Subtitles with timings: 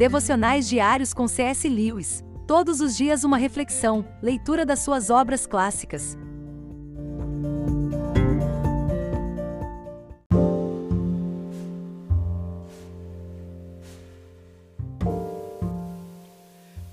[0.00, 1.68] Devocionais diários com C.S.
[1.68, 2.24] Lewis.
[2.46, 6.16] Todos os dias uma reflexão, leitura das suas obras clássicas.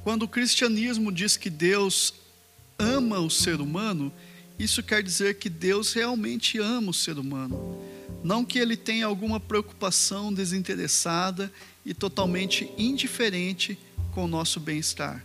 [0.04, 2.14] Quando o cristianismo diz que Deus
[2.78, 4.12] ama o ser humano,
[4.60, 7.87] isso quer dizer que Deus realmente ama o ser humano.
[8.24, 11.52] Não que ele tenha alguma preocupação desinteressada
[11.86, 13.78] e totalmente indiferente
[14.12, 15.24] com o nosso bem-estar.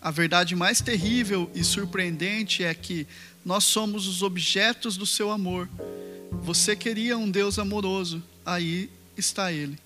[0.00, 3.06] A verdade mais terrível e surpreendente é que
[3.44, 5.68] nós somos os objetos do seu amor.
[6.42, 9.78] Você queria um Deus amoroso, aí está ele.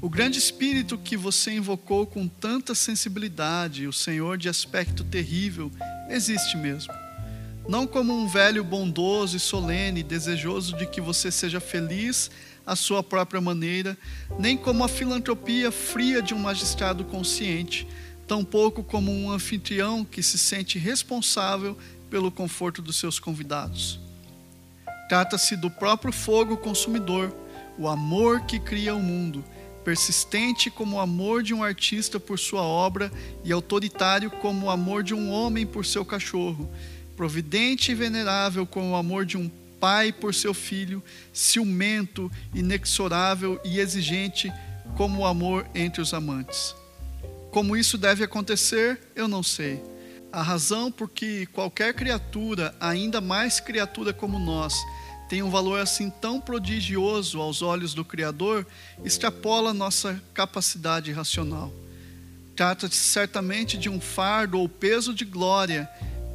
[0.00, 5.70] O grande espírito que você invocou com tanta sensibilidade, o Senhor de aspecto terrível,
[6.08, 6.92] existe mesmo.
[7.68, 12.30] Não como um velho bondoso e solene, desejoso de que você seja feliz
[12.66, 13.96] à sua própria maneira,
[14.38, 17.86] nem como a filantropia fria de um magistrado consciente,
[18.26, 21.76] tampouco como um anfitrião que se sente responsável
[22.08, 23.98] pelo conforto dos seus convidados.
[25.08, 27.34] Trata-se do próprio fogo consumidor,
[27.76, 29.44] o amor que cria o mundo,
[29.84, 33.10] persistente como o amor de um artista por sua obra
[33.44, 36.70] e autoritário como o amor de um homem por seu cachorro,
[37.20, 39.46] providente e venerável como o amor de um
[39.78, 41.04] pai por seu filho,
[41.34, 44.50] ciumento, inexorável e exigente
[44.96, 46.74] como o amor entre os amantes.
[47.50, 49.82] Como isso deve acontecer, eu não sei.
[50.32, 54.74] A razão por que qualquer criatura, ainda mais criatura como nós,
[55.28, 58.66] tem um valor assim tão prodigioso aos olhos do Criador,
[59.04, 61.70] extrapola nossa capacidade racional.
[62.56, 65.86] Trata-se certamente de um fardo ou peso de glória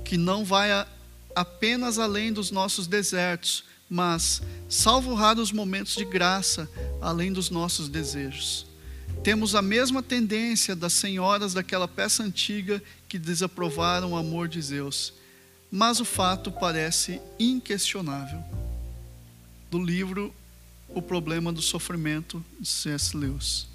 [0.05, 0.69] que não vai
[1.35, 6.69] apenas além dos nossos desertos, mas, salvo raros momentos de graça,
[7.01, 8.65] além dos nossos desejos.
[9.23, 15.13] Temos a mesma tendência das senhoras daquela peça antiga que desaprovaram o amor de Zeus,
[15.71, 18.43] mas o fato parece inquestionável.
[19.69, 20.33] Do livro
[20.87, 23.17] O Problema do Sofrimento, de C.S.
[23.17, 23.67] Lewis.